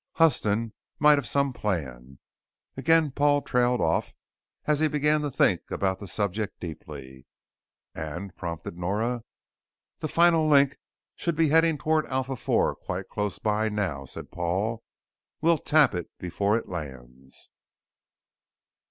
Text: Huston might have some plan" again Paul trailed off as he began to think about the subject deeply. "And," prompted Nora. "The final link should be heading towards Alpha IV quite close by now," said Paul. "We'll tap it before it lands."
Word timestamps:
Huston 0.13 0.73
might 0.97 1.19
have 1.19 1.27
some 1.27 1.53
plan" 1.53 2.17
again 2.75 3.11
Paul 3.11 3.43
trailed 3.43 3.79
off 3.79 4.15
as 4.65 4.79
he 4.79 4.87
began 4.87 5.21
to 5.21 5.29
think 5.29 5.69
about 5.69 5.99
the 5.99 6.07
subject 6.07 6.59
deeply. 6.59 7.27
"And," 7.93 8.35
prompted 8.35 8.79
Nora. 8.79 9.21
"The 9.99 10.07
final 10.07 10.47
link 10.47 10.77
should 11.15 11.35
be 11.35 11.49
heading 11.49 11.77
towards 11.77 12.07
Alpha 12.09 12.31
IV 12.33 12.79
quite 12.83 13.09
close 13.09 13.37
by 13.37 13.69
now," 13.69 14.05
said 14.05 14.31
Paul. 14.31 14.81
"We'll 15.39 15.59
tap 15.59 15.93
it 15.93 16.09
before 16.17 16.57
it 16.57 16.67
lands." 16.67 17.51